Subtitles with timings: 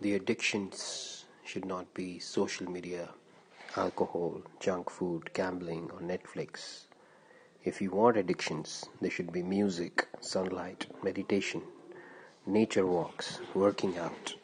[0.00, 3.08] The addictions should not be social media,
[3.76, 6.84] alcohol, junk food, gambling, or Netflix.
[7.64, 11.62] If you want addictions, they should be music, sunlight, meditation,
[12.46, 14.36] nature walks, working out,